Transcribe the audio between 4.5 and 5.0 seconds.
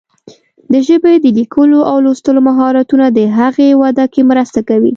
کوي.